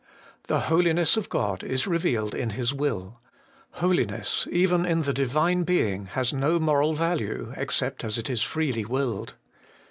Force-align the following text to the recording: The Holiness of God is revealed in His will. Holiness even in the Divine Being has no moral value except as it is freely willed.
The 0.47 0.61
Holiness 0.61 1.15
of 1.15 1.29
God 1.29 1.63
is 1.63 1.85
revealed 1.85 2.33
in 2.33 2.49
His 2.57 2.73
will. 2.73 3.19
Holiness 3.73 4.47
even 4.51 4.83
in 4.83 5.03
the 5.03 5.13
Divine 5.13 5.61
Being 5.61 6.07
has 6.07 6.33
no 6.33 6.59
moral 6.59 6.93
value 6.93 7.53
except 7.55 8.03
as 8.03 8.17
it 8.17 8.27
is 8.27 8.41
freely 8.41 8.83
willed. 8.83 9.35